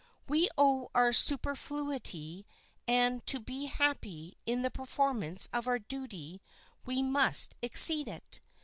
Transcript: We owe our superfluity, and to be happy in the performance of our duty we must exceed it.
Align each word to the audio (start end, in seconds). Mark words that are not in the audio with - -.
We 0.27 0.49
owe 0.57 0.89
our 0.95 1.13
superfluity, 1.13 2.47
and 2.87 3.23
to 3.27 3.39
be 3.39 3.65
happy 3.67 4.35
in 4.47 4.63
the 4.63 4.71
performance 4.71 5.47
of 5.53 5.67
our 5.67 5.77
duty 5.77 6.41
we 6.87 7.03
must 7.03 7.55
exceed 7.61 8.07
it. 8.07 8.41